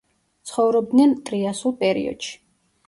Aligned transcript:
ცხოვრობდნენ 0.51 1.15
ტრიასულ 1.31 1.77
პერიოდში. 1.85 2.39